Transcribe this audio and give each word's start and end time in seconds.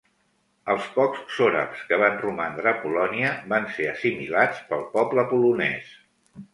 Els 0.75 0.87
pocs 0.95 1.21
sòrabs 1.35 1.83
que 1.91 2.01
van 2.05 2.17
romandre 2.23 2.73
a 2.73 2.75
Polònia 2.87 3.37
van 3.55 3.71
ser 3.79 3.89
assimilats 3.95 4.67
pel 4.73 4.87
poble 4.99 5.31
polonès. 5.33 5.99